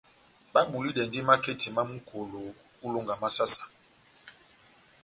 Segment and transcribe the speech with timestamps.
[0.53, 2.53] Babulidɛndi maketi má Mukolo ó
[2.87, 3.69] ilonga má saha-saha.